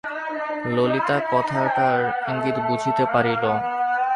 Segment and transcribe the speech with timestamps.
[0.75, 1.99] ললিতা কথাটার
[2.29, 3.43] ইঙ্গিত বুঝিতে পারিল।